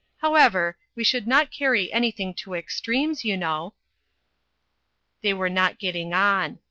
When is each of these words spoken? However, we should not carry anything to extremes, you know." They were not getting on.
However, 0.17 0.79
we 0.95 1.03
should 1.03 1.27
not 1.27 1.51
carry 1.51 1.93
anything 1.93 2.33
to 2.39 2.55
extremes, 2.55 3.23
you 3.23 3.37
know." 3.37 3.75
They 5.21 5.31
were 5.35 5.47
not 5.47 5.77
getting 5.77 6.11
on. 6.11 6.59